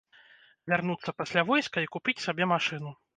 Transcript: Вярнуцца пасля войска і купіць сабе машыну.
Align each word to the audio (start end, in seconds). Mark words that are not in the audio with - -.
Вярнуцца 0.71 1.13
пасля 1.19 1.43
войска 1.49 1.77
і 1.85 1.91
купіць 1.97 2.17
сабе 2.25 2.49
машыну. 2.53 2.95